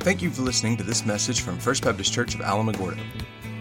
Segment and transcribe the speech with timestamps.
[0.00, 2.98] Thank you for listening to this message from First Baptist Church of Alamogordo.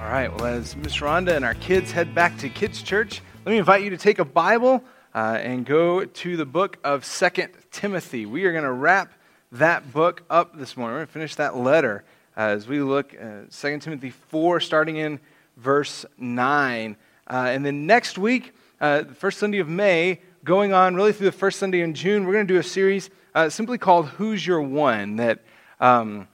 [0.00, 3.52] All right, well, as Miss Rhonda and our kids head back to Kids Church, let
[3.52, 4.82] me invite you to take a Bible
[5.14, 8.24] uh, and go to the book of Second Timothy.
[8.24, 9.12] We are going to wrap
[9.52, 10.94] that book up this morning.
[10.94, 12.04] We're going to finish that letter
[12.34, 15.20] uh, as we look at 2 Timothy 4, starting in
[15.58, 16.96] verse 9.
[17.28, 21.26] Uh, and then next week, uh, the first Sunday of May, going on really through
[21.26, 24.46] the first Sunday in June, we're going to do a series uh, simply called Who's
[24.46, 25.16] Your One?
[25.16, 25.42] That
[25.80, 26.28] um,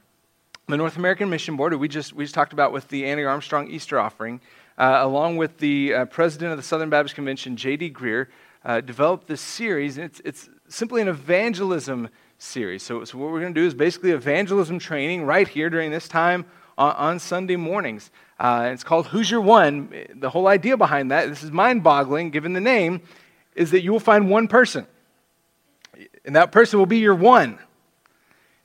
[0.67, 3.69] the North American Mission Board, we just, we just talked about with the Annie Armstrong
[3.69, 4.39] Easter offering,
[4.77, 7.91] uh, along with the uh, president of the Southern Baptist Convention, J.D.
[7.91, 8.27] Greear,
[8.63, 9.97] uh, developed this series.
[9.97, 12.83] And it's, it's simply an evangelism series.
[12.83, 16.07] So, so what we're going to do is basically evangelism training right here during this
[16.07, 16.45] time
[16.77, 18.11] on, on Sunday mornings.
[18.43, 19.93] Uh, it's called Who's Your One?
[20.13, 23.01] The whole idea behind that, this is mind boggling given the name,
[23.55, 24.85] is that you will find one person.
[26.25, 27.57] And that person will be your one.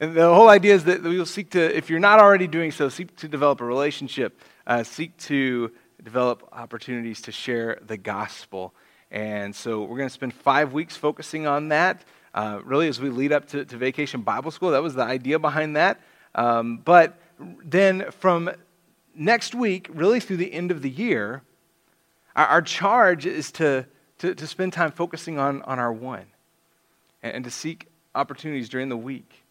[0.00, 2.72] And the whole idea is that we will seek to, if you're not already doing
[2.72, 5.70] so, seek to develop a relationship, uh, seek to
[6.03, 8.75] develop opportunities to share the gospel.
[9.12, 12.05] And so we're going to spend five weeks focusing on that.
[12.34, 15.38] Uh, really, as we lead up to, to, Vacation Bible School, that was the idea
[15.38, 16.00] behind that.
[16.34, 17.16] Um, but
[17.64, 18.50] then from
[19.19, 21.42] next week, really through the end of the year,
[22.36, 23.86] our, our charge is to,
[24.19, 26.27] to, to, spend time focusing on, on our one
[27.22, 29.44] and, and to seek opportunities during the week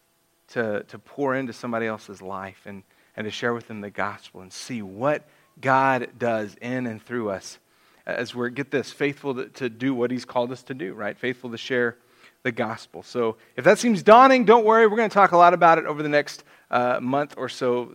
[0.48, 2.82] to, to pour into somebody else's life and,
[3.16, 5.28] and to share with them the gospel and see what
[5.60, 7.58] God does in and through us
[8.06, 11.16] as we're, get this, faithful to, to do what He's called us to do, right?
[11.16, 11.96] Faithful to share
[12.42, 13.02] the gospel.
[13.02, 14.86] So if that seems daunting, don't worry.
[14.86, 17.92] We're going to talk a lot about it over the next uh, month or so,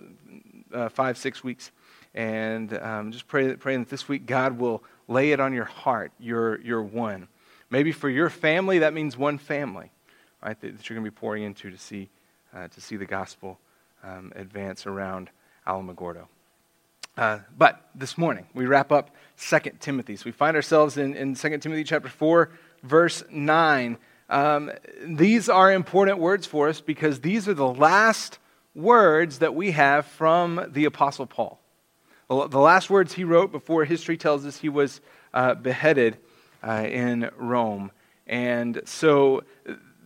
[0.74, 1.72] uh, five, six weeks.
[2.14, 6.12] And um, just pray, pray that this week God will lay it on your heart,
[6.20, 7.28] your, your one.
[7.70, 9.92] Maybe for your family, that means one family,
[10.44, 12.10] right, that, that you're going to be pouring into to see,
[12.54, 13.60] uh, to see the gospel
[14.04, 15.30] um, advance around
[15.66, 16.28] Alamogordo.
[17.16, 20.16] Uh, but this morning, we wrap up 2 Timothy.
[20.16, 22.50] So we find ourselves in, in 2 Timothy chapter 4,
[22.84, 23.98] verse 9.
[24.30, 24.72] Um,
[25.06, 28.40] these are important words for us because these are the last
[28.76, 31.60] words that we have from the Apostle Paul.
[32.30, 35.02] The last words he wrote before history tells us he was
[35.34, 36.18] uh, beheaded
[36.64, 37.92] uh, in Rome.
[38.26, 39.44] And so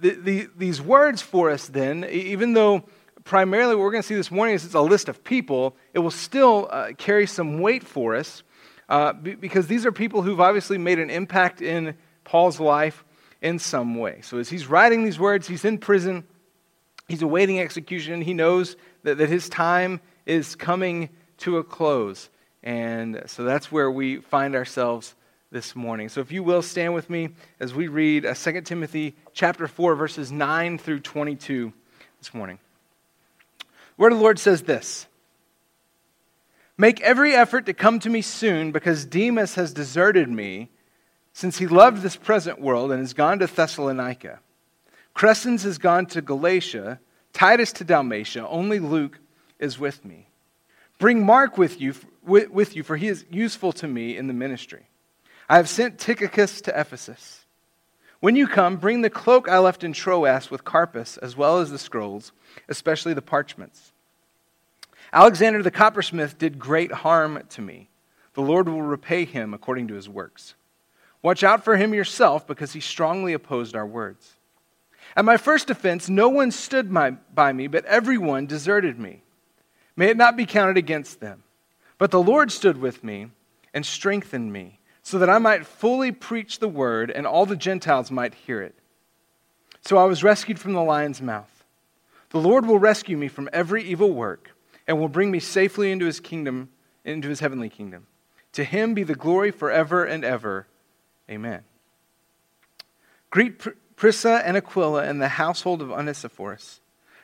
[0.01, 2.83] the, the, these words for us, then, even though
[3.23, 5.99] primarily what we're going to see this morning is it's a list of people, it
[5.99, 8.43] will still uh, carry some weight for us
[8.89, 13.03] uh, because these are people who've obviously made an impact in Paul's life
[13.41, 14.21] in some way.
[14.21, 16.25] So as he's writing these words, he's in prison.
[17.07, 18.21] He's awaiting execution.
[18.21, 21.09] He knows that, that his time is coming
[21.39, 22.29] to a close.
[22.63, 25.15] And so that's where we find ourselves
[25.49, 26.09] this morning.
[26.09, 27.29] So if you will stand with me
[27.59, 31.71] as we read uh, 2 Timothy chapter 4 verses 9 through 22
[32.19, 32.59] this morning.
[33.59, 33.65] The
[33.97, 35.07] word of the Lord says this.
[36.77, 40.69] Make every effort to come to me soon because Demas has deserted me
[41.31, 44.39] since he loved this present world and has gone to Thessalonica.
[45.17, 46.99] Crescens has gone to Galatia,
[47.33, 49.17] Titus to Dalmatia, only Luke
[49.57, 50.27] is with me.
[50.99, 54.85] Bring Mark with you, with you, for he is useful to me in the ministry.
[55.49, 57.45] I have sent Tychicus to Ephesus.
[58.19, 61.71] When you come, bring the cloak I left in Troas with Carpus, as well as
[61.71, 62.31] the scrolls,
[62.69, 63.93] especially the parchments.
[65.11, 67.89] Alexander the coppersmith did great harm to me.
[68.35, 70.53] The Lord will repay him according to his works.
[71.23, 74.35] Watch out for him yourself, because he strongly opposed our words.
[75.17, 79.23] At my first offense, no one stood my, by me, but everyone deserted me.
[79.95, 81.41] May it not be counted against them.
[81.97, 83.31] But the Lord stood with me
[83.73, 88.11] and strengthened me, so that I might fully preach the word and all the Gentiles
[88.11, 88.75] might hear it.
[89.81, 91.63] So I was rescued from the lion's mouth.
[92.29, 94.51] The Lord will rescue me from every evil work
[94.85, 96.69] and will bring me safely into his kingdom,
[97.03, 98.05] into his heavenly kingdom.
[98.53, 100.67] To him be the glory forever and ever.
[101.27, 101.63] Amen.
[103.31, 103.59] Greet
[103.97, 106.79] Prisca and Aquila and the household of Onesiphorus.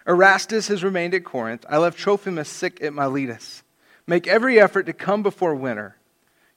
[0.06, 1.66] Erastus has remained at Corinth.
[1.70, 3.64] I left Trophimus sick at Miletus.
[4.06, 5.96] Make every effort to come before winter.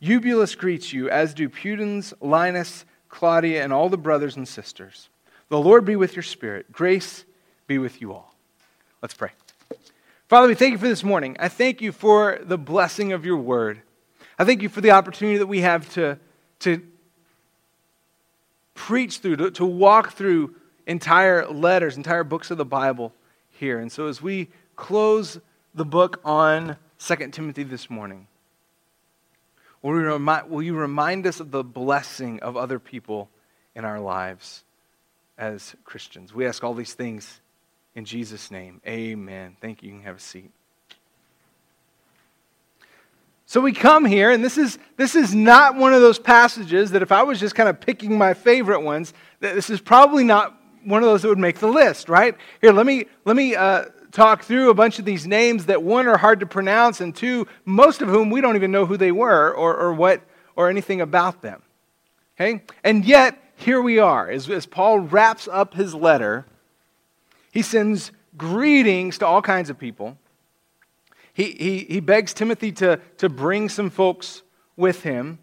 [0.00, 5.08] Eubulus greets you, as do Pudens, Linus, Claudia, and all the brothers and sisters.
[5.48, 6.72] The Lord be with your spirit.
[6.72, 7.24] Grace
[7.66, 8.34] be with you all.
[9.00, 9.30] Let's pray.
[10.28, 11.36] Father, we thank you for this morning.
[11.38, 13.82] I thank you for the blessing of your word.
[14.38, 16.18] I thank you for the opportunity that we have to,
[16.60, 16.82] to
[18.76, 20.54] preach through, to, to walk through
[20.86, 23.12] entire letters, entire books of the Bible
[23.50, 23.80] here.
[23.80, 25.40] And so as we close
[25.74, 28.28] the book on 2 Timothy this morning,
[29.86, 33.28] Will remind, will you remind us of the blessing of other people
[33.76, 34.64] in our lives
[35.38, 36.34] as Christians?
[36.34, 37.40] We ask all these things
[37.94, 38.80] in Jesus' name.
[38.84, 39.56] Amen.
[39.60, 39.90] Thank you.
[39.90, 40.50] You can have a seat.
[43.48, 47.00] So we come here, and this is, this is not one of those passages that
[47.00, 51.00] if I was just kind of picking my favorite ones, this is probably not one
[51.00, 52.36] of those that would make the list, right?
[52.60, 56.08] Here, let me, let me uh, talk through a bunch of these names that one
[56.08, 59.12] are hard to pronounce, and two, most of whom we don't even know who they
[59.12, 60.22] were or, or what
[60.56, 61.62] or anything about them.
[62.36, 62.64] Okay?
[62.82, 64.28] And yet, here we are.
[64.28, 66.46] As, as Paul wraps up his letter,
[67.52, 70.18] he sends greetings to all kinds of people
[71.36, 74.40] he, he, he begs Timothy to, to bring some folks
[74.74, 75.38] with him.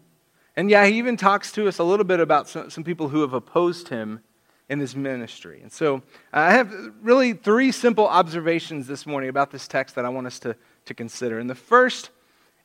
[0.56, 3.20] And yeah, he even talks to us a little bit about some, some people who
[3.20, 4.20] have opposed him
[4.68, 5.60] in his ministry.
[5.62, 6.00] And so uh,
[6.32, 10.40] I have really three simple observations this morning about this text that I want us
[10.40, 10.56] to,
[10.86, 11.38] to consider.
[11.38, 12.10] And the first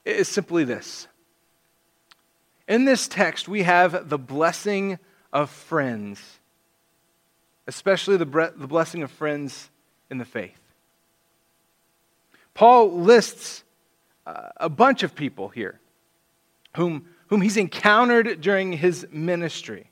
[0.06, 1.08] is simply this
[2.68, 4.98] In this text, we have the blessing
[5.32, 6.40] of friends,
[7.68, 9.70] especially the, bre- the blessing of friends
[10.10, 10.69] in the faith.
[12.60, 13.64] Paul lists
[14.26, 15.80] uh, a bunch of people here
[16.76, 19.90] whom, whom he's encountered during his ministry.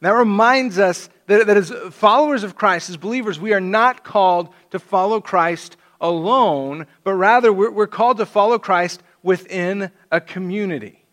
[0.00, 4.02] And that reminds us that, that as followers of Christ, as believers, we are not
[4.02, 10.20] called to follow Christ alone, but rather we're, we're called to follow Christ within a
[10.20, 11.04] community.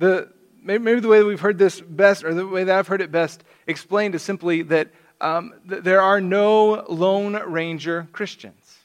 [0.00, 3.02] The, maybe the way that we've heard this best, or the way that I've heard
[3.02, 4.88] it best explained, is simply that
[5.20, 8.78] um, th- there are no Lone Ranger Christians.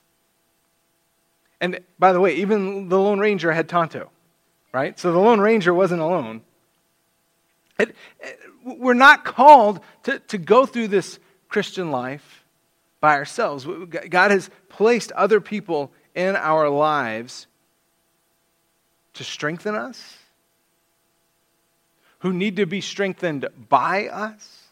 [1.61, 4.09] And by the way, even the Lone Ranger had Tonto,
[4.73, 4.99] right?
[4.99, 6.41] So the Lone Ranger wasn't alone.
[7.79, 11.19] It, it, we're not called to, to go through this
[11.49, 12.43] Christian life
[12.99, 13.65] by ourselves.
[14.09, 17.47] God has placed other people in our lives
[19.13, 20.17] to strengthen us,
[22.19, 24.62] who need to be strengthened by us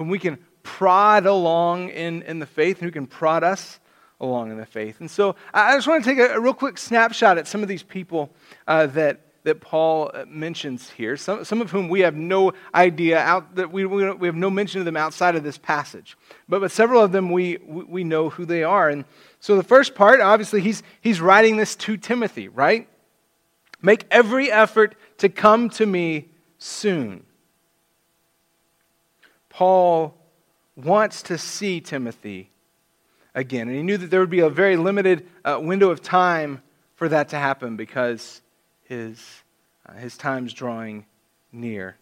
[0.00, 3.78] whom we can prod along in, in the faith, and who can prod us
[4.18, 4.98] along in the faith.
[5.00, 7.68] And so I just want to take a, a real quick snapshot at some of
[7.68, 8.30] these people
[8.66, 13.18] uh, that, that Paul uh, mentions here, some, some of whom we have no idea,
[13.18, 16.16] out, that we, we, we have no mention of them outside of this passage.
[16.48, 18.88] But, but several of them we, we know who they are.
[18.88, 19.04] And
[19.38, 22.88] so the first part, obviously, he's, he's writing this to Timothy, right?
[23.82, 27.26] Make every effort to come to me soon.
[29.60, 30.14] Paul
[30.74, 32.48] wants to see Timothy
[33.34, 33.68] again.
[33.68, 36.62] And he knew that there would be a very limited uh, window of time
[36.94, 38.40] for that to happen because
[38.84, 39.22] his,
[39.84, 41.04] uh, his time's drawing
[41.52, 41.98] near.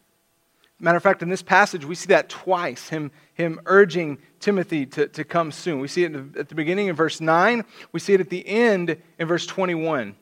[0.78, 5.08] Matter of fact, in this passage, we see that twice him, him urging Timothy to,
[5.08, 5.80] to come soon.
[5.80, 8.96] We see it at the beginning in verse 9, we see it at the end
[9.18, 10.14] in verse 21.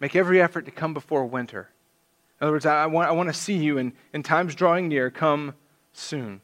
[0.00, 1.70] Make every effort to come before winter.
[2.40, 5.08] In other words, I, want, I want to see you, and, and time's drawing near.
[5.08, 5.54] Come
[5.92, 6.40] soon.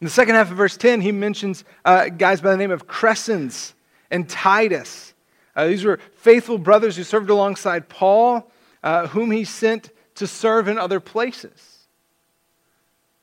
[0.00, 2.86] In the second half of verse 10, he mentions uh, guys by the name of
[2.86, 3.72] Crescens
[4.10, 5.12] and Titus.
[5.56, 8.48] Uh, these were faithful brothers who served alongside Paul,
[8.82, 11.78] uh, whom he sent to serve in other places.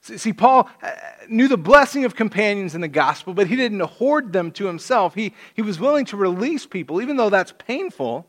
[0.01, 0.91] See, Paul uh,
[1.29, 5.15] knew the blessing of companions in the gospel, but he didn't hoard them to himself.
[5.15, 8.27] He, he was willing to release people, even though that's painful.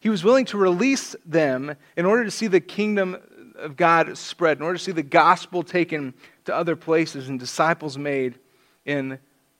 [0.00, 3.18] He was willing to release them in order to see the kingdom
[3.54, 7.96] of God spread, in order to see the gospel taken to other places and disciples
[7.96, 8.38] made
[8.84, 9.18] in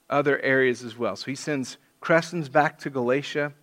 [0.09, 1.15] other areas as well.
[1.15, 3.53] So he sends Crescens back to Galatia,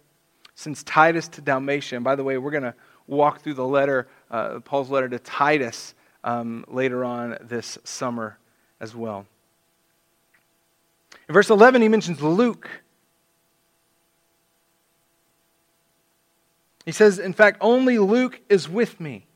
[0.55, 1.97] sends Titus to Dalmatia.
[1.97, 2.75] And by the way, we're going to
[3.07, 8.39] walk through the letter, uh, Paul's letter to Titus um, later on this summer
[8.81, 9.27] as well.
[11.29, 12.69] In verse 11, he mentions Luke.
[16.85, 19.27] He says, in fact, only Luke is with me.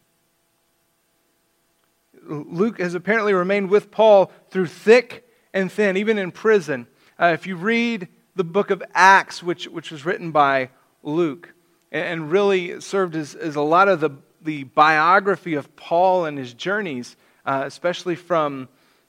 [2.28, 6.86] Luke has apparently remained with Paul through thick and thin, even in prison.
[7.18, 10.70] Uh, if you read the book of Acts, which, which was written by
[11.02, 11.54] Luke,
[11.90, 14.10] and really served as, as a lot of the,
[14.42, 17.16] the biography of Paul and his journeys,
[17.46, 18.68] uh, especially from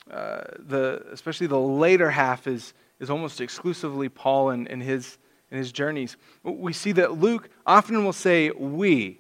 [0.10, 5.18] uh, the, especially the later half is, is almost exclusively Paul and, and, his,
[5.52, 6.16] and his journeys.
[6.44, 9.20] We see that Luke often will say, we.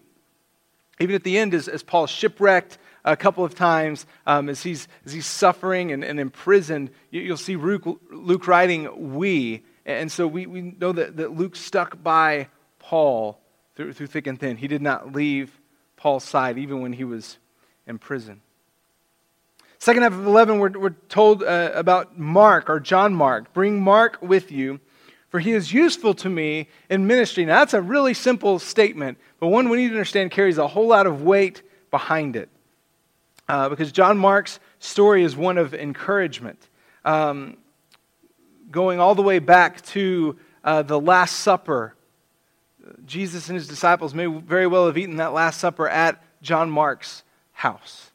[0.99, 2.77] Even at the end, as, as Paul's shipwrecked
[3.07, 6.91] a couple of times um, as, he's, as he's suffering and, and imprisoned.
[7.09, 9.63] You, will see Luke, Luke writing we.
[9.85, 12.49] And so we, we know that, that Luke stuck by
[12.79, 13.39] Paul
[13.75, 14.57] through, through thick and thin.
[14.57, 15.57] He did not leave
[15.95, 17.37] Paul's side even when he was
[17.87, 18.41] in prison.
[19.79, 23.53] Second half of 11, we're, we're told uh, about Mark or John Mark.
[23.53, 24.81] Bring Mark with you,
[25.29, 27.45] for he is useful to me in ministry.
[27.45, 30.87] Now, that's a really simple statement, but one we need to understand carries a whole
[30.87, 32.49] lot of weight behind it.
[33.47, 36.59] Uh, because John Mark's story is one of encouragement.
[37.05, 37.57] Um,
[38.69, 41.95] going all the way back to uh, the Last Supper,
[43.05, 47.23] Jesus and his disciples may very well have eaten that Last Supper at John Mark's
[47.53, 48.11] house.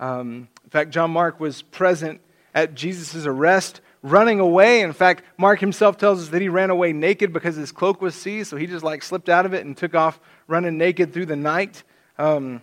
[0.00, 2.20] Um, in fact, John Mark was present
[2.54, 4.80] at Jesus' arrest running away.
[4.80, 8.14] In fact, Mark himself tells us that he ran away naked because his cloak was
[8.14, 11.26] seized, so he just like slipped out of it and took off running naked through
[11.26, 11.82] the night.
[12.18, 12.62] Um,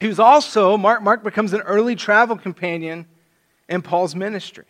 [0.00, 3.06] he was also, Mark, Mark becomes an early travel companion
[3.68, 4.64] in Paul's ministry.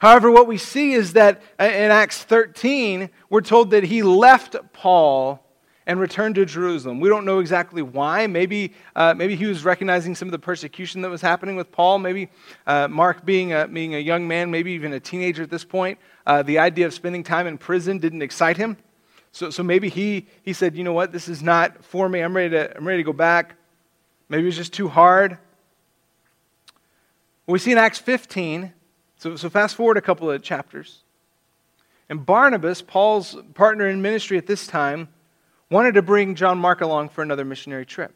[0.00, 4.56] However, what we see is that uh, in Acts 13, we're told that he left
[4.72, 5.44] Paul
[5.86, 7.00] and returned to Jerusalem.
[7.00, 8.26] We don't know exactly why.
[8.26, 11.98] Maybe, uh, maybe he was recognizing some of the persecution that was happening with Paul.
[11.98, 12.28] Maybe
[12.66, 15.98] uh, Mark, being a, being a young man, maybe even a teenager at this point,
[16.26, 18.76] uh, the idea of spending time in prison didn't excite him.
[19.32, 22.20] So, so maybe he, he said, you know what, this is not for me.
[22.20, 23.56] I'm ready, to, I'm ready to go back.
[24.28, 25.38] Maybe it was just too hard.
[27.46, 28.72] we see in Acts 15,
[29.16, 31.02] so, so fast forward a couple of chapters.
[32.08, 35.08] And Barnabas, Paul's partner in ministry at this time,
[35.70, 38.14] wanted to bring John Mark along for another missionary trip.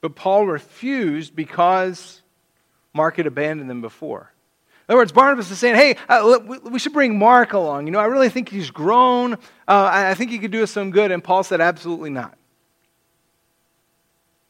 [0.00, 2.22] But Paul refused because
[2.94, 4.32] Mark had abandoned them before.
[4.88, 7.86] In other words, Barnabas is saying, hey, uh, we should bring Mark along.
[7.86, 9.34] You know, I really think he's grown.
[9.34, 11.10] Uh, I think he could do us some good.
[11.10, 12.38] And Paul said, absolutely not.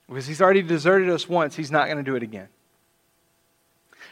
[0.08, 2.48] Because he's already deserted us once, he's not going to do it again.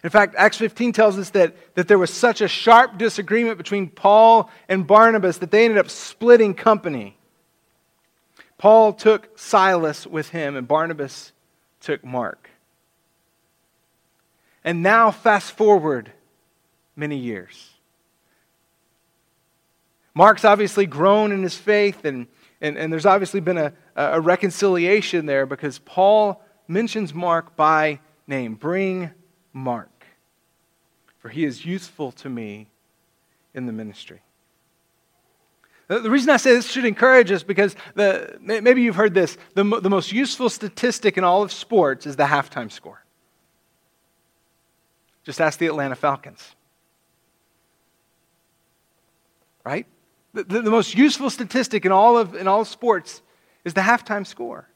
[0.04, 3.88] In fact, Acts 15 tells us that, that there was such a sharp disagreement between
[3.88, 7.16] Paul and Barnabas that they ended up splitting company.
[8.58, 11.32] Paul took Silas with him, and Barnabas
[11.80, 12.50] took Mark.
[14.64, 16.12] And now, fast forward
[16.94, 17.70] many years.
[20.14, 22.26] Mark's obviously grown in his faith, and,
[22.60, 28.54] and, and there's obviously been a, a reconciliation there because Paul mentions Mark by name.
[28.54, 29.10] Bring
[29.52, 29.90] Mark
[31.26, 32.68] for he is useful to me
[33.52, 34.22] in the ministry.
[35.88, 39.36] The reason I say this should encourage us because the, maybe you've heard this.
[39.54, 43.04] The, the most useful statistic in all of sports is the halftime score.
[45.24, 46.54] Just ask the Atlanta Falcons.
[49.64, 49.88] Right?
[50.36, 53.22] The, the, most useful statistic in all, of, in all sports
[53.64, 54.68] is the halftime score.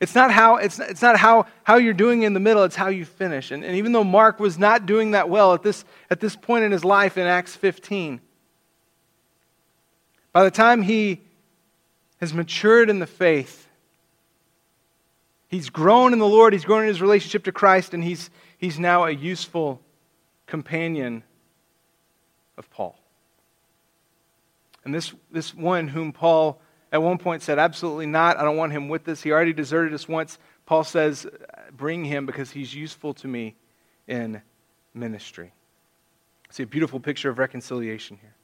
[0.00, 2.88] It's not how, it's, it's not how, how you're doing in the middle, it's how
[2.88, 3.50] you finish.
[3.50, 6.62] And, and even though Mark was not doing that well at this, at this point
[6.62, 8.20] in his life in Acts 15,
[10.34, 11.22] by the time he
[12.20, 13.66] has matured in the faith,
[15.48, 18.28] he's grown in the Lord, he's grown in his relationship to Christ, and he's,
[18.58, 19.80] he's now a useful
[20.46, 21.22] companion
[22.58, 22.98] of Paul.
[24.84, 26.60] And this, this one whom Paul
[26.90, 28.38] at one point said, Absolutely not.
[28.38, 29.22] I don't want him with us.
[29.22, 30.38] He already deserted us once.
[30.66, 31.26] Paul says,
[31.72, 33.56] Bring him because he's useful to me
[34.06, 34.42] in
[34.94, 35.52] ministry.
[36.50, 38.34] See a beautiful picture of reconciliation here.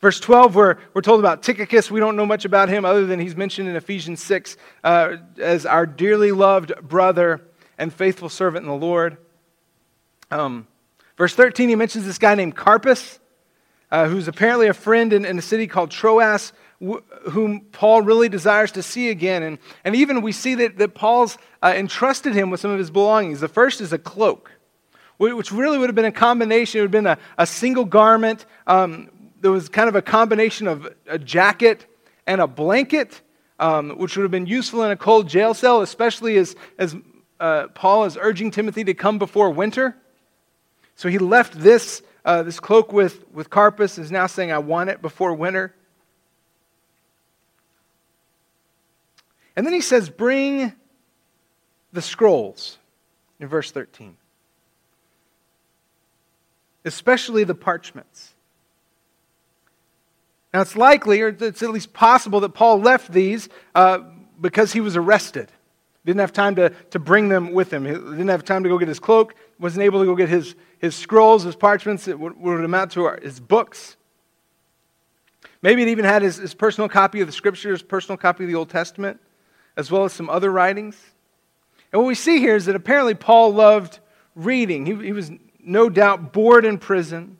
[0.00, 1.90] Verse 12, we're, we're told about Tychicus.
[1.90, 5.66] We don't know much about him other than he's mentioned in Ephesians 6 uh, as
[5.66, 7.40] our dearly loved brother
[7.78, 9.16] and faithful servant in the Lord.
[10.30, 10.66] Um,
[11.16, 13.18] verse 13, he mentions this guy named Carpus,
[13.92, 16.52] uh, who's apparently a friend in, in a city called Troas,
[17.30, 19.42] whom Paul really desires to see again.
[19.42, 22.90] And, and even we see that, that Paul's uh, entrusted him with some of his
[22.90, 23.40] belongings.
[23.40, 24.50] The first is a cloak,
[25.18, 26.78] which really would have been a combination.
[26.78, 28.46] It would have been a, a single garment.
[28.66, 31.86] Um, there was kind of a combination of a jacket
[32.26, 33.20] and a blanket,
[33.60, 36.96] um, which would have been useful in a cold jail cell, especially as, as
[37.38, 39.94] uh, Paul is urging Timothy to come before winter.
[40.94, 44.90] So he left this, uh, this cloak with, with Carpus, is now saying, I want
[44.90, 45.74] it before winter.
[49.56, 50.72] And then he says, Bring
[51.92, 52.78] the scrolls
[53.40, 54.16] in verse 13,
[56.84, 58.34] especially the parchments.
[60.54, 64.00] Now, it's likely, or it's at least possible, that Paul left these uh,
[64.40, 65.50] because he was arrested.
[66.04, 67.84] Didn't have time to, to bring them with him.
[67.84, 70.54] He didn't have time to go get his cloak, wasn't able to go get his,
[70.78, 73.96] his scrolls, his parchments, it would, would amount to his books.
[75.62, 78.56] Maybe he even had his, his personal copy of the scriptures, personal copy of the
[78.56, 79.20] Old Testament
[79.76, 80.96] as well as some other writings.
[81.92, 84.00] And what we see here is that apparently Paul loved
[84.34, 84.86] reading.
[84.86, 85.30] He, he was
[85.62, 87.38] no doubt bored in prison,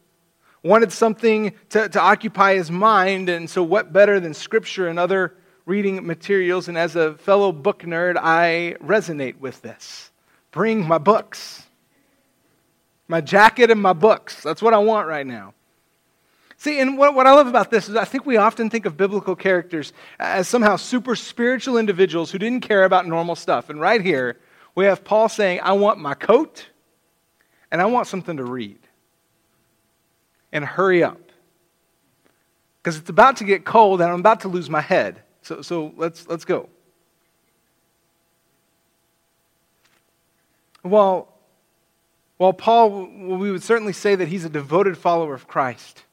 [0.62, 5.34] wanted something to, to occupy his mind, and so what better than scripture and other
[5.66, 6.68] reading materials?
[6.68, 10.10] And as a fellow book nerd, I resonate with this.
[10.50, 11.64] Bring my books.
[13.08, 14.42] my jacket and my books.
[14.42, 15.54] That's what I want right now.
[16.56, 18.96] See, and what, what I love about this is I think we often think of
[18.96, 23.68] biblical characters as somehow super spiritual individuals who didn't care about normal stuff.
[23.68, 24.38] And right here,
[24.74, 26.68] we have Paul saying, I want my coat
[27.70, 28.78] and I want something to read.
[30.52, 31.20] And hurry up.
[32.80, 35.22] Because it's about to get cold and I'm about to lose my head.
[35.42, 36.68] So, so let's, let's go.
[40.82, 41.28] While,
[42.38, 46.04] while Paul, we would certainly say that he's a devoted follower of Christ,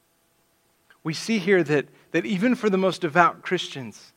[1.04, 4.14] we see here that, that even for the most devout Christians,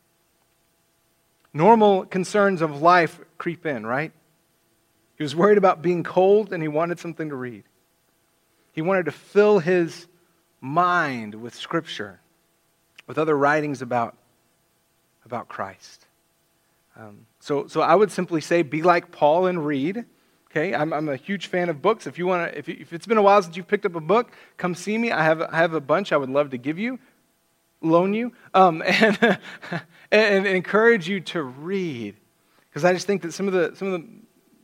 [1.53, 4.11] normal concerns of life creep in, right?
[5.17, 7.63] He was worried about being cold and he wanted something to read.
[8.73, 10.07] He wanted to fill his
[10.59, 12.19] mind with Scripture,
[13.05, 14.15] with other writings about,
[15.25, 16.05] about Christ.
[16.95, 20.05] Um, so, so I would simply say be like Paul and read.
[20.51, 22.05] Okay, I'm, I'm a huge fan of books.
[22.05, 24.01] If you want to, if, if it's been a while since you've picked up a
[24.01, 25.11] book, come see me.
[25.11, 26.99] I have, I have a bunch I would love to give you,
[27.81, 29.17] loan you, um, and,
[29.71, 32.15] and, and encourage you to read.
[32.69, 34.07] Because I just think that some of the some of the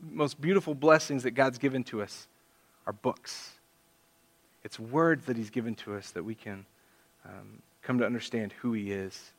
[0.02, 2.28] most beautiful blessings that God's given to us
[2.88, 3.52] are books.
[4.64, 6.66] It's words that He's given to us that we can
[7.26, 9.32] um, come to understand who He is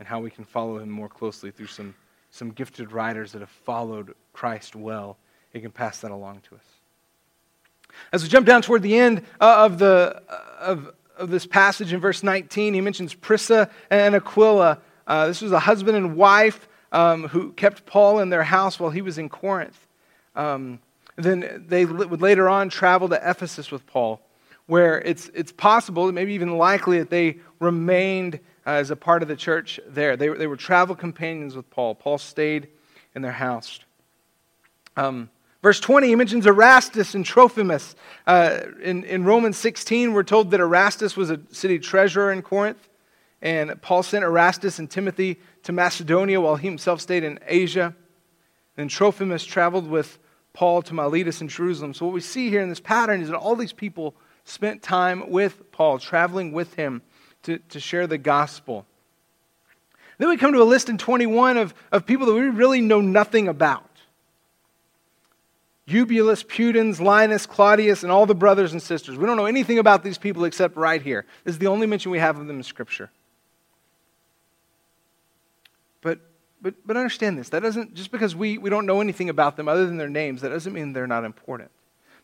[0.00, 1.94] and how we can follow Him more closely through some,
[2.30, 5.16] some gifted writers that have followed Christ well
[5.52, 6.64] he can pass that along to us.
[8.12, 11.92] As we jump down toward the end uh, of, the, uh, of, of this passage
[11.92, 14.78] in verse 19, he mentions Prisca and Aquila.
[15.06, 18.90] Uh, this was a husband and wife um, who kept Paul in their house while
[18.90, 19.86] he was in Corinth.
[20.36, 20.78] Um,
[21.16, 24.20] then they would later on travel to Ephesus with Paul,
[24.66, 29.36] where it's, it's possible, maybe even likely, that they remained as a part of the
[29.36, 30.16] church there.
[30.16, 31.94] They, they were travel companions with Paul.
[31.94, 32.68] Paul stayed
[33.14, 33.80] in their house.
[34.96, 35.30] Um,
[35.62, 37.94] Verse 20, he mentions Erastus and Trophimus.
[38.26, 42.88] Uh, in, in Romans 16, we're told that Erastus was a city treasurer in Corinth,
[43.42, 47.94] and Paul sent Erastus and Timothy to Macedonia while he himself stayed in Asia.
[48.78, 50.18] And Trophimus traveled with
[50.54, 51.92] Paul to Miletus in Jerusalem.
[51.92, 55.28] So, what we see here in this pattern is that all these people spent time
[55.28, 57.02] with Paul, traveling with him
[57.44, 58.86] to, to share the gospel.
[60.18, 63.00] Then we come to a list in 21 of, of people that we really know
[63.00, 63.86] nothing about.
[65.86, 69.16] Eubulus, Pudens, Linus, Claudius, and all the brothers and sisters.
[69.16, 71.24] We don't know anything about these people except right here.
[71.44, 73.10] This is the only mention we have of them in Scripture.
[76.00, 76.20] But,
[76.62, 77.48] but, but understand this.
[77.48, 80.42] That doesn't, just because we, we don't know anything about them other than their names,
[80.42, 81.70] that doesn't mean they're not important.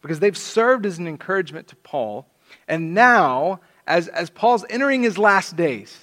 [0.02, 2.26] Because they've served as an encouragement to Paul.
[2.68, 5.96] And now, as, as Paul's entering his last days,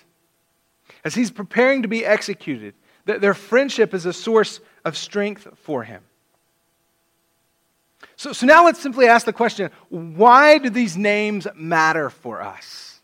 [1.03, 2.73] as he's preparing to be executed,
[3.05, 6.01] their friendship is a source of strength for him.
[8.15, 13.01] So, so now let's simply ask the question why do these names matter for us?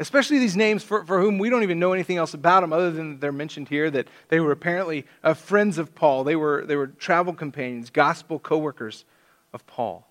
[0.00, 2.90] Especially these names for, for whom we don't even know anything else about them other
[2.90, 6.22] than they're mentioned here that they were apparently uh, friends of Paul.
[6.22, 9.04] They were, they were travel companions, gospel co workers
[9.52, 10.07] of Paul.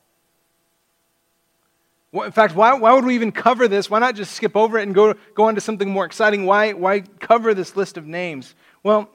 [2.23, 3.89] In fact, why, why would we even cover this?
[3.89, 6.45] Why not just skip over it and go, go on to something more exciting?
[6.45, 8.55] Why, why cover this list of names?
[8.83, 9.09] Well,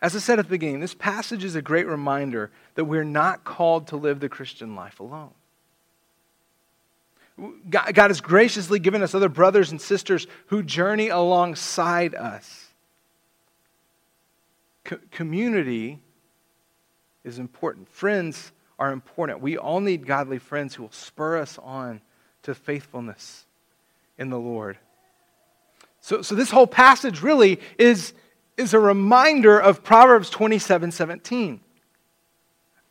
[0.00, 3.44] as I said at the beginning, this passage is a great reminder that we're not
[3.44, 5.32] called to live the Christian life alone.
[7.68, 12.68] God, has graciously given us other brothers and sisters who journey alongside us.
[14.84, 16.00] Co- community
[17.24, 17.88] is important.
[17.88, 19.40] Friends are important.
[19.40, 22.00] We all need godly friends who will spur us on
[22.42, 23.46] to faithfulness
[24.18, 24.78] in the Lord.
[26.00, 28.12] So, so this whole passage really is
[28.56, 31.60] is a reminder of Proverbs 27 17.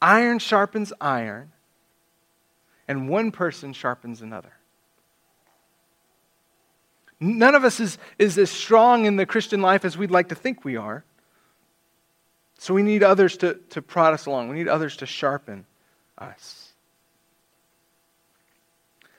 [0.02, 1.52] Iron sharpens iron,
[2.88, 4.52] and one person sharpens another.
[7.22, 10.36] None of us is, is as strong in the Christian life as we'd like to
[10.36, 11.06] think we are.
[12.58, 14.50] So we need others to, to prod us along.
[14.50, 15.66] We need others to sharpen
[16.18, 16.70] us.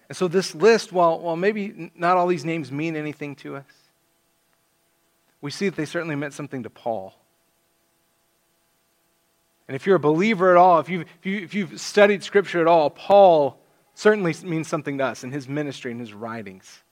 [0.09, 3.64] And so this list, while, while maybe not all these names mean anything to us,
[5.40, 7.14] we see that they certainly meant something to Paul.
[9.66, 12.61] And if you're a believer at all, if you've, if, you, if you've studied Scripture
[12.61, 13.59] at all, Paul
[13.94, 16.83] certainly means something to us in his ministry and his writings.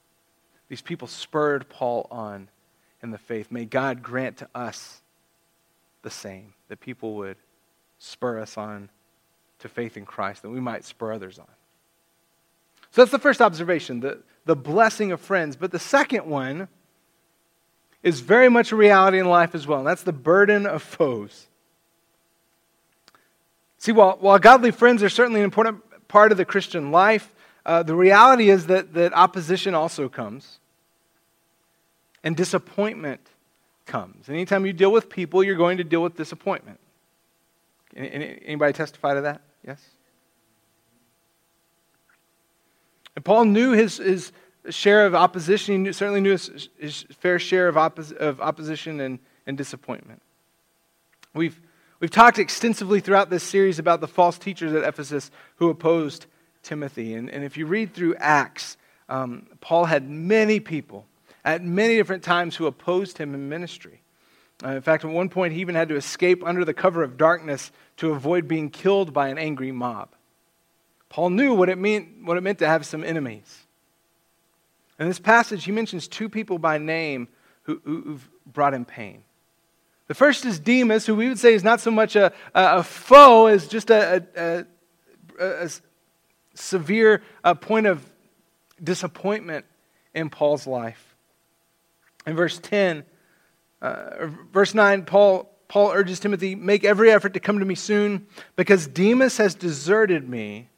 [0.69, 2.49] These people spurred Paul on
[3.03, 3.51] in the faith.
[3.51, 5.03] May God grant to us
[6.03, 7.37] the same, that people would
[7.99, 8.89] spur us on
[9.63, 11.47] to faith in Christ, that we might spur others on.
[12.91, 15.57] So that's the first observation, the, the blessing of friends.
[15.57, 16.69] But the second one,
[18.03, 21.47] is very much a reality in life as well, and that's the burden of foes.
[23.79, 27.33] See, while, while godly friends are certainly an important part of the Christian life,
[27.65, 30.59] uh, the reality is that, that opposition also comes.
[32.25, 33.21] And disappointment
[33.87, 34.29] comes.
[34.29, 36.79] Anytime you deal with people, you're going to deal with disappointment.
[37.97, 39.43] Anybody testify to that?
[39.67, 39.81] Yes?
[43.15, 44.33] And Paul knew his, his
[44.71, 45.75] share of opposition.
[45.75, 50.23] He knew, certainly knew his, his fair share of, oppos, of opposition and, and disappointment.
[51.35, 51.61] We've,
[52.01, 56.27] we've talked extensively throughout this series about the false teachers at Ephesus who opposed
[56.63, 57.15] Timothy.
[57.15, 58.77] And, and if you read through Acts,
[59.09, 61.07] um, Paul had many people
[61.45, 64.02] at many different times who opposed him in ministry.
[64.65, 67.17] Uh, in fact, at one point, he even had to escape under the cover of
[67.17, 70.11] darkness to avoid being killed by an angry mob.
[71.09, 73.67] Paul knew what it, meant, what it meant to have some enemies.
[74.99, 77.29] In this passage, he mentions two people by name
[77.65, 79.25] who, who've brought him pain.
[80.09, 83.47] The first is Demas, who we would say is not so much a, a foe
[83.47, 84.67] as just a, a,
[85.39, 85.71] a
[86.55, 87.23] severe
[87.61, 88.05] point of
[88.83, 89.65] disappointment
[90.15, 91.17] in Paul's life.
[92.27, 93.05] In verse 10,
[93.83, 98.27] uh, verse 9, Paul, Paul urges Timothy, Make every effort to come to me soon,
[98.57, 100.69] because Demas has deserted me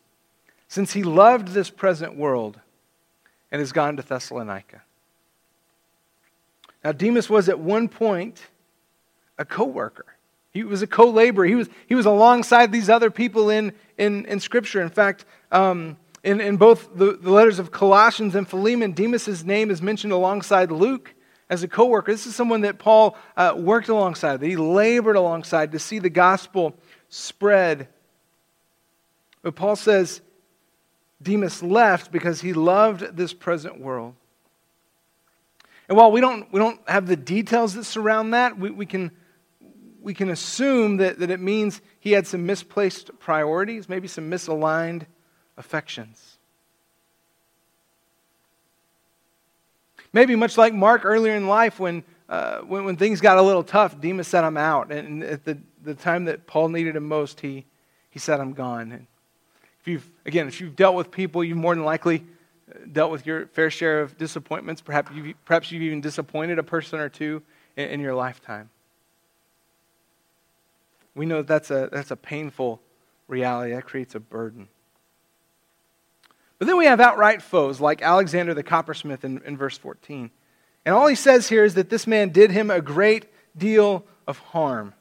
[0.68, 2.58] since he loved this present world
[3.52, 4.82] and has gone to Thessalonica.
[6.82, 8.40] Now, Demas was at one point
[9.38, 10.06] a co worker.
[10.50, 11.46] He was a co laborer.
[11.46, 14.80] He was, he was alongside these other people in, in, in Scripture.
[14.80, 19.70] In fact, um, in, in both the, the letters of Colossians and Philemon, Demas' name
[19.70, 21.13] is mentioned alongside Luke
[21.54, 22.12] as a coworker.
[22.12, 26.10] This is someone that Paul uh, worked alongside, that he labored alongside to see the
[26.10, 26.74] gospel
[27.08, 27.88] spread.
[29.40, 30.20] But Paul says
[31.22, 34.14] Demas left because he loved this present world.
[35.88, 39.10] And while we don't, we don't have the details that surround that, we, we, can,
[40.00, 45.06] we can assume that, that it means he had some misplaced priorities, maybe some misaligned
[45.56, 46.33] affections.
[50.14, 53.64] Maybe much like Mark earlier in life, when, uh, when, when, things got a little
[53.64, 54.92] tough, Demas set him out.
[54.92, 57.64] And at the, the time that Paul needed him most, he,
[58.10, 58.92] he said, I'm gone.
[58.92, 59.06] And
[59.80, 62.24] if you've, again, if you've dealt with people, you've more than likely
[62.70, 64.80] uh, dealt with your fair share of disappointments.
[64.80, 67.42] Perhaps you've, perhaps you've even disappointed a person or two
[67.76, 68.70] in, in your lifetime.
[71.16, 72.80] We know that that's a, that's a painful
[73.26, 73.74] reality.
[73.74, 74.68] That creates a burden.
[76.64, 80.30] But then we have outright foes like Alexander the coppersmith in, in verse 14.
[80.86, 84.38] And all he says here is that this man did him a great deal of
[84.38, 84.94] harm.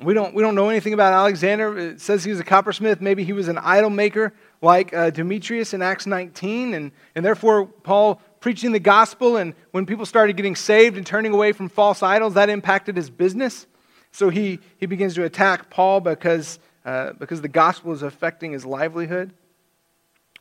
[0.00, 1.78] We don't, we don't know anything about Alexander.
[1.78, 3.00] It says he was a coppersmith.
[3.00, 6.74] Maybe he was an idol maker like uh, Demetrius in Acts 19.
[6.74, 11.32] And, and therefore, Paul preaching the gospel, and when people started getting saved and turning
[11.32, 13.68] away from false idols, that impacted his business.
[14.10, 18.66] So he, he begins to attack Paul because, uh, because the gospel is affecting his
[18.66, 19.32] livelihood.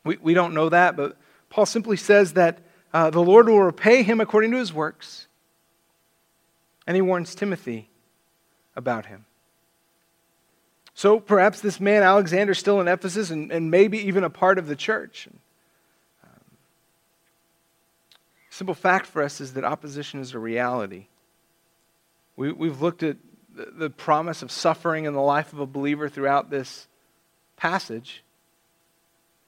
[0.05, 1.17] We, we don't know that, but
[1.49, 2.59] Paul simply says that
[2.93, 5.27] uh, the Lord will repay him according to his works.
[6.87, 7.89] And he warns Timothy
[8.75, 9.25] about him.
[10.93, 14.57] So perhaps this man, Alexander, is still in Ephesus and, and maybe even a part
[14.57, 15.27] of the church.
[16.23, 16.29] Um,
[18.49, 21.07] simple fact for us is that opposition is a reality.
[22.37, 23.17] We, we've looked at
[23.53, 26.87] the, the promise of suffering in the life of a believer throughout this
[27.57, 28.23] passage.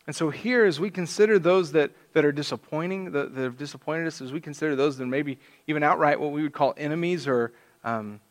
[0.08, 4.08] And so, here, as we consider those that, that are disappointing, that, that have disappointed
[4.08, 7.28] us, as we consider those that are maybe even outright what we would call enemies
[7.28, 7.52] or
[7.84, 8.22] um,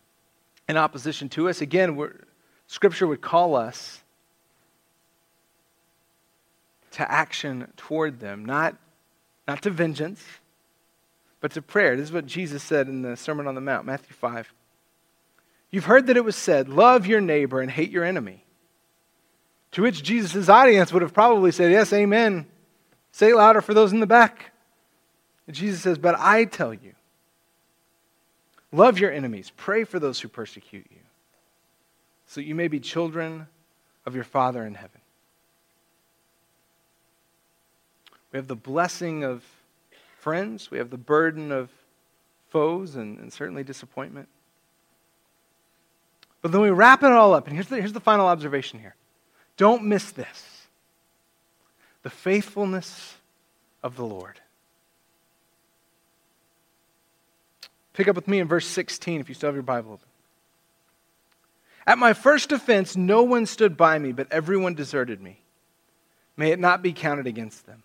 [0.71, 1.99] in opposition to us, again,
[2.67, 4.03] Scripture would call us
[6.93, 8.75] to action toward them, not,
[9.47, 10.25] not to vengeance,
[11.43, 11.95] but to prayer.
[11.95, 14.51] This is what Jesus said in the Sermon on the Mount, Matthew 5.
[15.71, 18.46] You've heard that it was said, Love your neighbor and hate your enemy.
[19.77, 22.47] To which Jesus' audience would have probably said, Yes, amen.
[23.12, 24.53] Say louder for those in the back.
[25.47, 26.95] And Jesus says, But I tell you,
[28.73, 31.01] love your enemies, pray for those who persecute you,
[32.27, 33.49] so that you may be children
[34.07, 35.03] of your Father in heaven.
[38.33, 39.45] We have the blessing of
[40.19, 41.69] friends, we have the burden of
[42.49, 44.29] foes, and, and certainly disappointment.
[46.41, 48.95] But then we wrap it all up, and here's the, here's the final observation here.
[49.57, 50.66] Don't miss this
[52.03, 53.16] the faithfulness
[53.83, 54.40] of the Lord.
[57.95, 59.99] Pick up with me in verse 16 if you still have your Bible
[61.87, 65.40] At my first offense, no one stood by me, but everyone deserted me.
[66.37, 67.83] May it not be counted against them.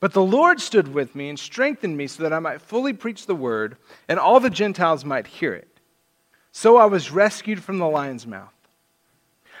[0.00, 3.26] But the Lord stood with me and strengthened me so that I might fully preach
[3.26, 3.76] the word
[4.08, 5.68] and all the Gentiles might hear it.
[6.52, 8.52] So I was rescued from the lion's mouth.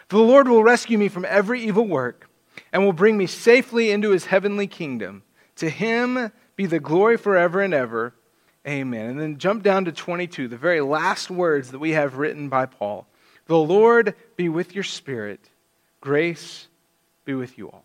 [0.08, 2.28] For the Lord will rescue me from every evil work
[2.72, 5.22] and will bring me safely into his heavenly kingdom.
[5.56, 8.14] To him be the glory forever and ever.
[8.66, 9.10] Amen.
[9.10, 12.66] And then jump down to 22, the very last words that we have written by
[12.66, 13.06] Paul.
[13.46, 15.40] The Lord be with your spirit.
[16.00, 16.68] Grace
[17.24, 17.84] be with you all.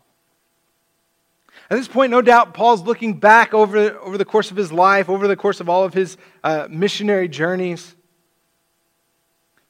[1.70, 5.10] At this point, no doubt, Paul's looking back over, over the course of his life,
[5.10, 7.96] over the course of all of his uh, missionary journeys.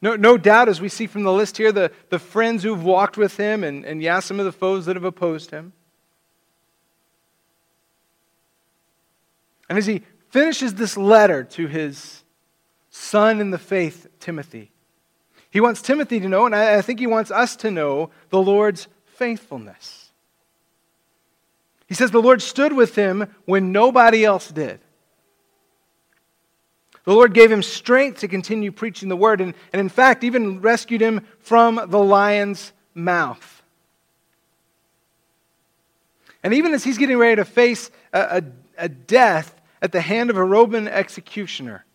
[0.03, 3.15] No, no doubt, as we see from the list here, the, the friends who've walked
[3.15, 5.71] with him, and, and yeah, some of the foes that have opposed him.
[9.69, 12.21] And as he finishes this letter to his
[12.89, 14.73] son in the faith, Timothy,
[15.49, 18.41] he wants Timothy to know, and I, I think he wants us to know, the
[18.41, 20.11] Lord's faithfulness.
[21.87, 24.81] He says the Lord stood with him when nobody else did.
[27.05, 30.61] The Lord gave him strength to continue preaching the word, and, and in fact, even
[30.61, 33.61] rescued him from the lion's mouth.
[36.43, 38.19] And even as he's getting ready to face a,
[38.77, 41.85] a, a death at the hand of a Roman executioner,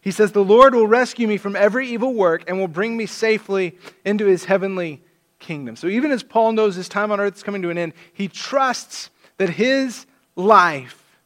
[0.00, 3.06] he says, The Lord will rescue me from every evil work and will bring me
[3.06, 5.02] safely into his heavenly
[5.38, 5.76] kingdom.
[5.76, 8.28] So even as Paul knows his time on earth is coming to an end, he
[8.28, 11.18] trusts that his life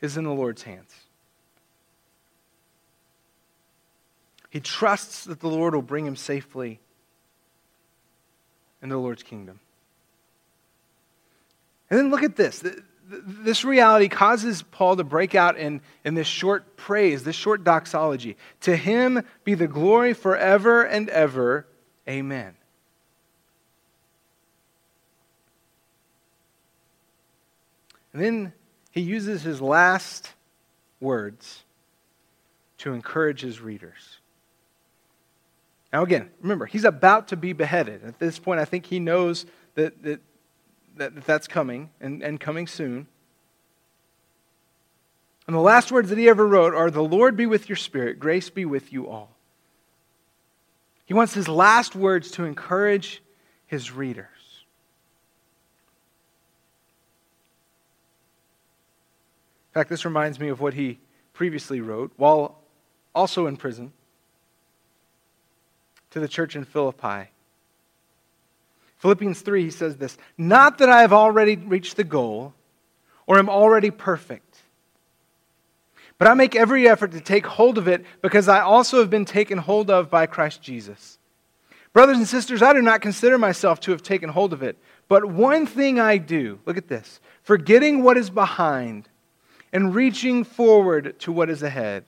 [0.00, 1.03] is in the Lord's hands.
[4.54, 6.78] He trusts that the Lord will bring him safely
[8.80, 9.58] into the Lord's kingdom.
[11.90, 12.62] And then look at this.
[13.04, 18.36] This reality causes Paul to break out in, in this short praise, this short doxology.
[18.60, 21.66] To him be the glory forever and ever.
[22.08, 22.54] Amen.
[28.12, 28.52] And then
[28.92, 30.32] he uses his last
[31.00, 31.64] words
[32.78, 34.20] to encourage his readers.
[35.94, 38.02] Now, again, remember, he's about to be beheaded.
[38.02, 40.20] At this point, I think he knows that, that,
[40.96, 43.06] that that's coming and, and coming soon.
[45.46, 48.18] And the last words that he ever wrote are The Lord be with your spirit,
[48.18, 49.36] grace be with you all.
[51.04, 53.22] He wants his last words to encourage
[53.68, 54.26] his readers.
[59.68, 60.98] In fact, this reminds me of what he
[61.34, 62.58] previously wrote while
[63.14, 63.92] also in prison
[66.14, 67.28] to the church in Philippi.
[68.98, 72.54] Philippians 3, he says this Not that I have already reached the goal
[73.26, 74.60] or am already perfect,
[76.16, 79.24] but I make every effort to take hold of it because I also have been
[79.24, 81.18] taken hold of by Christ Jesus.
[81.92, 85.24] Brothers and sisters, I do not consider myself to have taken hold of it, but
[85.24, 89.08] one thing I do, look at this, forgetting what is behind
[89.72, 92.04] and reaching forward to what is ahead,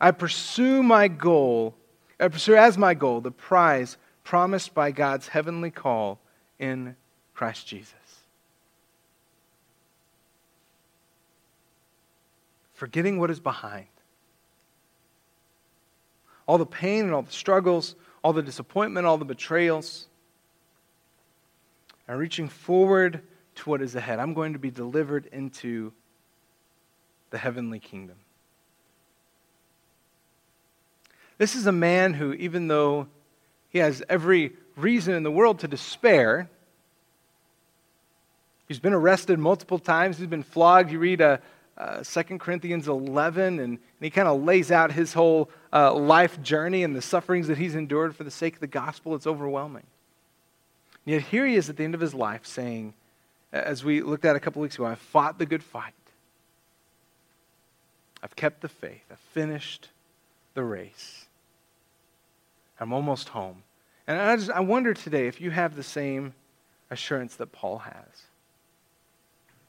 [0.00, 1.76] I pursue my goal
[2.18, 6.18] Uh, Pursue as my goal the prize promised by God's heavenly call
[6.58, 6.96] in
[7.34, 7.94] Christ Jesus.
[12.74, 13.86] Forgetting what is behind.
[16.46, 20.06] All the pain and all the struggles, all the disappointment, all the betrayals.
[22.08, 23.22] And reaching forward
[23.56, 24.18] to what is ahead.
[24.18, 25.92] I'm going to be delivered into
[27.30, 28.16] the heavenly kingdom.
[31.38, 33.08] This is a man who, even though
[33.68, 36.48] he has every reason in the world to despair,
[38.68, 40.90] he's been arrested multiple times, he's been flogged.
[40.90, 41.38] You read uh,
[41.76, 46.40] uh, 2 Corinthians 11, and, and he kind of lays out his whole uh, life
[46.42, 49.14] journey and the sufferings that he's endured for the sake of the gospel.
[49.14, 49.84] It's overwhelming.
[51.04, 52.94] And yet here he is at the end of his life saying,
[53.52, 55.92] as we looked at a couple weeks ago, I've fought the good fight.
[58.22, 59.04] I've kept the faith.
[59.10, 59.90] I've finished
[60.54, 61.25] the race.
[62.78, 63.62] I'm almost home.
[64.06, 66.34] And I, just, I wonder today if you have the same
[66.90, 68.22] assurance that Paul has.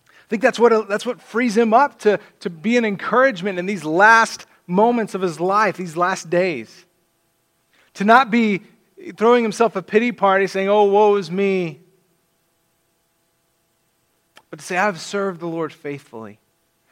[0.10, 3.65] I think that's what, that's what frees him up to, to be an encouragement in
[3.65, 6.86] these last moments of his life, these last days.
[7.96, 8.62] To not be
[9.15, 11.80] throwing himself a pity party saying, oh, woe is me.
[14.50, 16.39] But to say, I've served the Lord faithfully.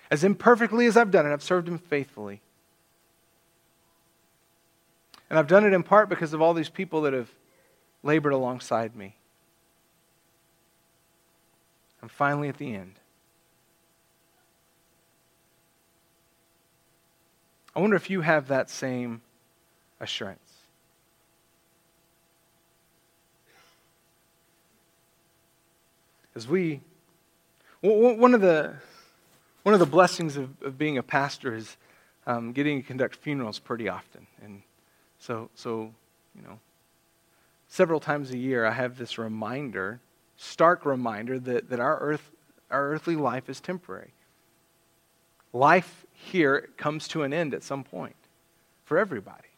[0.10, 2.42] As imperfectly as I've done it, I've served him faithfully.
[5.30, 7.30] And I've done it in part because of all these people that have
[8.04, 9.16] labored alongside me.
[12.02, 13.00] I'm finally at the end.
[17.76, 19.22] I wonder if you have that same
[20.00, 20.40] assurance.
[26.36, 26.82] As we,
[27.82, 28.76] one of the,
[29.64, 31.76] one of the blessings of, of being a pastor is
[32.28, 34.28] um, getting to conduct funerals pretty often.
[34.44, 34.62] And
[35.26, 35.92] so, so
[36.36, 36.60] you know,
[37.68, 40.00] several times a year, I have this reminder,
[40.38, 42.30] stark reminder, that, that our, earth,
[42.70, 44.14] our earthly life is temporary.
[45.52, 48.16] Life here comes to an end at some point
[48.84, 49.50] for everybody.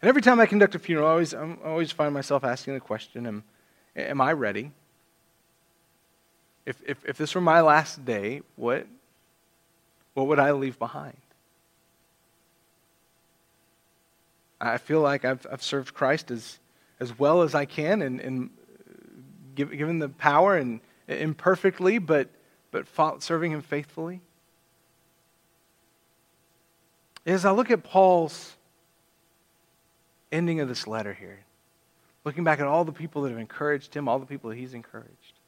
[0.00, 2.80] And every time I conduct a funeral, I always, I always find myself asking the
[2.80, 3.44] question am,
[3.94, 4.70] am I ready?
[6.64, 8.86] If, if, if this were my last day, what,
[10.14, 11.16] what would I leave behind?
[14.64, 16.58] I feel like I've, I've served Christ as,
[17.00, 18.50] as well as I can and, and
[19.54, 22.28] give, given the power and imperfectly, but,
[22.70, 22.86] but
[23.22, 24.20] serving Him faithfully.
[27.26, 28.54] As I look at Paul's
[30.30, 31.44] ending of this letter here,
[32.24, 34.74] looking back at all the people that have encouraged him, all the people that he's
[34.74, 35.40] encouraged,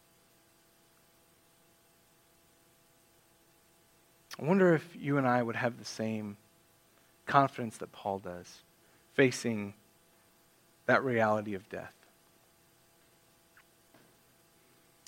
[4.39, 6.37] I wonder if you and I would have the same
[7.27, 8.63] confidence that Paul does
[9.17, 9.75] facing
[10.87, 11.93] that reality of death.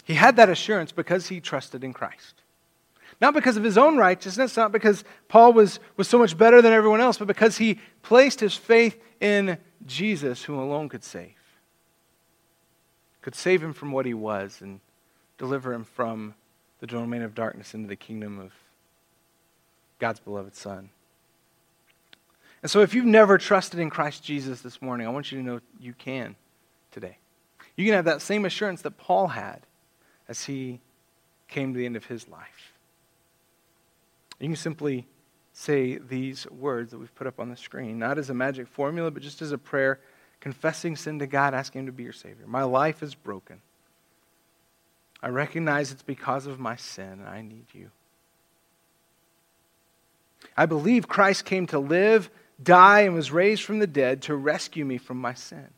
[0.04, 2.34] He had that assurance because he trusted in Christ.
[3.20, 6.72] Not because of his own righteousness, not because Paul was, was so much better than
[6.72, 11.34] everyone else, but because he placed his faith in Jesus, who alone could save.
[13.20, 14.80] Could save him from what he was and
[15.36, 16.34] deliver him from
[16.80, 18.52] the domain of darkness into the kingdom of
[19.98, 20.90] God's beloved Son.
[22.62, 25.44] And so, if you've never trusted in Christ Jesus this morning, I want you to
[25.44, 26.36] know you can
[26.90, 27.18] today.
[27.76, 29.60] You can have that same assurance that Paul had
[30.28, 30.80] as he
[31.46, 32.72] came to the end of his life.
[34.40, 35.06] You can simply
[35.52, 39.10] say these words that we've put up on the screen, not as a magic formula,
[39.10, 39.98] but just as a prayer,
[40.40, 42.46] confessing sin to God, asking Him to be your Savior.
[42.46, 43.60] My life is broken.
[45.20, 47.90] I recognize it's because of my sin, and I need you.
[50.56, 52.30] I believe Christ came to live,
[52.62, 55.68] die, and was raised from the dead to rescue me from my sin.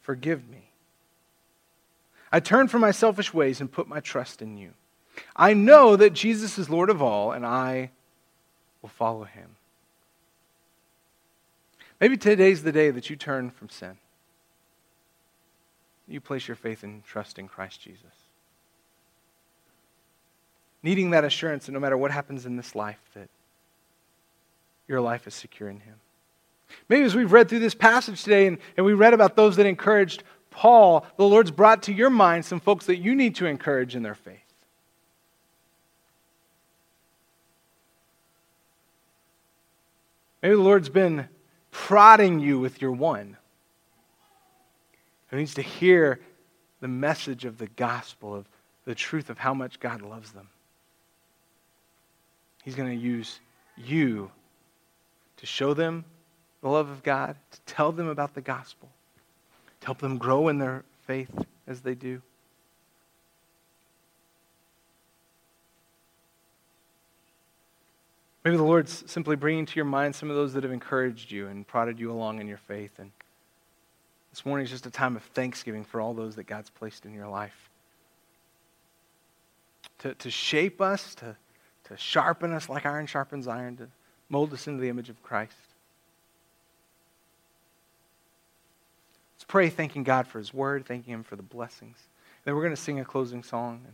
[0.00, 0.70] Forgive me.
[2.32, 4.72] I turn from my selfish ways and put my trust in you.
[5.34, 7.90] I know that Jesus is Lord of all, and I
[8.82, 9.56] will follow him.
[12.00, 13.98] Maybe today's the day that you turn from sin.
[16.08, 18.20] You place your faith and trust in Christ Jesus
[20.82, 23.28] needing that assurance that no matter what happens in this life, that
[24.90, 25.94] your life is secure in Him.
[26.88, 29.66] Maybe as we've read through this passage today and, and we read about those that
[29.66, 33.94] encouraged Paul, the Lord's brought to your mind some folks that you need to encourage
[33.94, 34.36] in their faith.
[40.42, 41.28] Maybe the Lord's been
[41.70, 43.36] prodding you with your one
[45.28, 46.18] who needs to hear
[46.80, 48.48] the message of the gospel, of
[48.86, 50.48] the truth of how much God loves them.
[52.64, 53.38] He's going to use
[53.76, 54.32] you
[55.40, 56.04] to show them
[56.62, 58.90] the love of God, to tell them about the gospel,
[59.80, 61.30] to help them grow in their faith
[61.66, 62.20] as they do.
[68.44, 71.46] Maybe the Lord's simply bringing to your mind some of those that have encouraged you
[71.46, 72.98] and prodded you along in your faith.
[72.98, 73.10] And
[74.30, 77.12] this morning is just a time of thanksgiving for all those that God's placed in
[77.12, 77.68] your life.
[79.98, 81.36] To, to shape us, to
[81.90, 83.88] to sharpen us like iron sharpens iron, to
[84.30, 85.52] mold us into the image of Christ.
[89.36, 91.98] Let's pray, thanking God for His word, thanking Him for the blessings.
[92.44, 93.84] Then we're going to sing a closing song,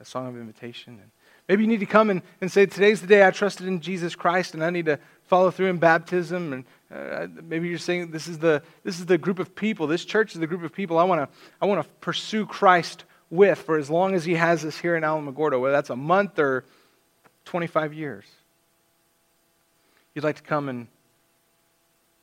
[0.00, 0.98] a song of invitation.
[1.00, 1.10] And
[1.48, 4.16] maybe you need to come and, and say, Today's the day I trusted in Jesus
[4.16, 6.52] Christ, and I need to follow through in baptism.
[6.52, 10.04] And uh, maybe you're saying, this is, the, this is the group of people, this
[10.04, 13.58] church is the group of people I want to I want to pursue Christ with
[13.58, 16.64] for as long as He has us here in Alamogordo, whether that's a month or
[17.44, 18.24] 25 years.
[20.14, 20.86] You'd like to come and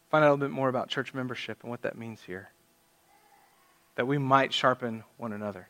[0.09, 2.49] find out a little bit more about church membership and what that means here,
[3.95, 5.67] that we might sharpen one another.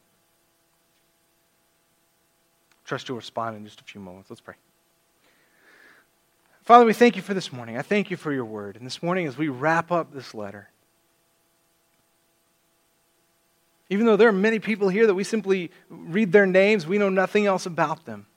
[2.86, 4.30] Trust you'll respond in just a few moments.
[4.30, 4.56] Let's pray.
[6.64, 7.78] Father, we thank you for this morning.
[7.78, 8.76] I thank you for your word.
[8.76, 10.70] And this morning, as we wrap up this letter,
[13.90, 17.10] even though there are many people here that we simply read their names, we know
[17.10, 18.28] nothing else about them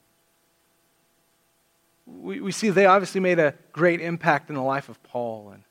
[2.07, 5.51] we, we see they obviously made a great impact in the life of Paul.
[5.53, 5.63] And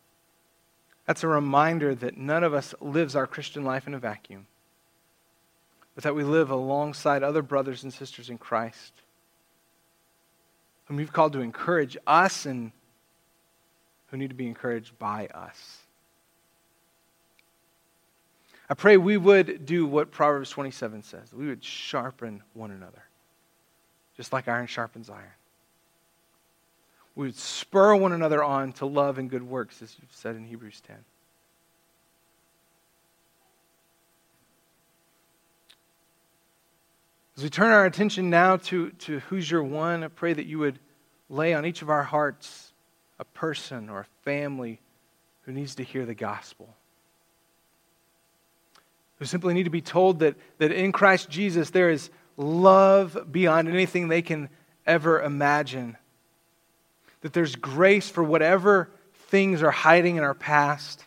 [1.05, 4.47] that's a reminder that none of us lives our Christian life in a vacuum,
[5.95, 8.93] but that we live alongside other brothers and sisters in Christ
[10.85, 12.71] whom you've called to encourage us and
[14.07, 15.79] who need to be encouraged by us.
[18.69, 21.33] I pray we would do what Proverbs 27 says.
[21.33, 23.03] We would sharpen one another,
[24.15, 25.31] just like iron sharpens iron.
[27.15, 30.45] We would spur one another on to love and good works, as you've said in
[30.45, 30.95] Hebrews 10.
[37.37, 40.59] As we turn our attention now to, to who's your one, I pray that you
[40.59, 40.79] would
[41.29, 42.71] lay on each of our hearts
[43.19, 44.79] a person or a family
[45.41, 46.75] who needs to hear the gospel.
[49.17, 53.67] Who simply need to be told that, that in Christ Jesus there is love beyond
[53.67, 54.49] anything they can
[54.85, 55.97] ever imagine.
[57.23, 58.91] That there's grace for whatever
[59.29, 61.03] things are hiding in our past.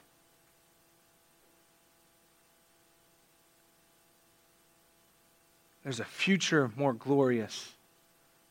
[5.85, 7.73] There's a future more glorious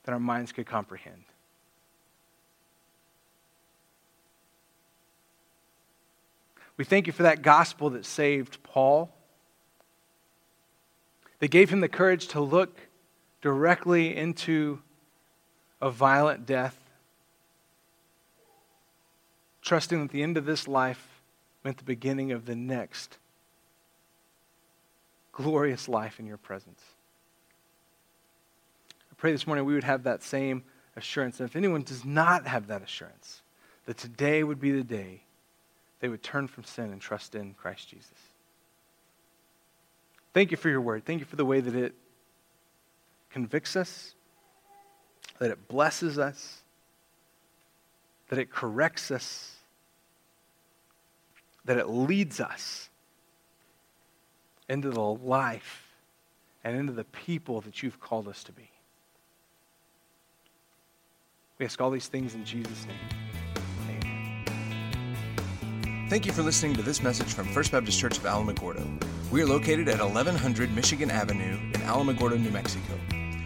[0.04, 1.26] than our minds could comprehend.
[6.78, 9.14] We thank you for that gospel that saved Paul,
[11.40, 12.80] that gave him the courage to look
[13.42, 14.82] directly into
[15.82, 16.80] a violent death,
[19.66, 21.22] trusting that the end of this life
[21.64, 23.18] meant the beginning of the next
[25.32, 26.82] glorious life in your presence.
[29.12, 30.64] I pray this morning we would have that same
[30.96, 31.40] assurance.
[31.40, 33.42] And if anyone does not have that assurance,
[33.88, 35.22] that today would be the day
[36.00, 38.12] they would turn from sin and trust in Christ Jesus.
[40.34, 41.06] Thank you for your word.
[41.06, 41.96] Thank you for the way that it
[43.32, 44.14] convicts us,
[45.40, 46.62] that it blesses us,
[48.30, 49.55] that it corrects us,
[51.66, 52.90] that it leads us
[54.70, 55.94] into the life
[56.64, 58.70] and into the people that you've called us to be.
[61.58, 62.98] We ask all these things in Jesus' name.
[66.10, 69.04] Thank you for listening to this message from First Baptist Church of Alamogordo.
[69.32, 72.94] We are located at 1100 Michigan Avenue in Alamogordo, New Mexico.